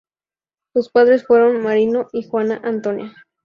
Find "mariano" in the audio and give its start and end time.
1.61-2.09